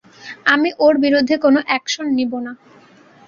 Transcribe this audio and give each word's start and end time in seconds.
আমি 0.45 0.69
ওর 0.79 0.95
বিরুদ্ধে 0.97 1.35
কোনো 1.37 1.59
একশন 1.77 2.07
নিবো 2.17 2.37
না। 2.45 2.51